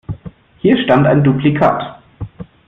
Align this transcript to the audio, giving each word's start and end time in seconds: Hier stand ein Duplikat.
Hier 0.61 0.83
stand 0.83 1.05
ein 1.05 1.23
Duplikat. 1.23 1.99